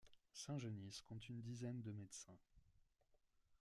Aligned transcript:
Saint 0.33 0.57
Genis 0.57 1.03
compte 1.05 1.29
une 1.29 1.41
dizaine 1.41 1.79
de 1.83 1.91
médecins. 1.91 2.39